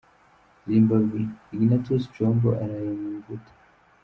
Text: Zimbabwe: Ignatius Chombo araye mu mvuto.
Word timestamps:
Zimbabwe: 0.69 1.19
Ignatius 1.55 2.03
Chombo 2.13 2.49
araye 2.63 2.91
mu 2.99 3.09
mvuto. 3.17 3.51